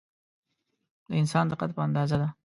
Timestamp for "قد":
1.59-1.69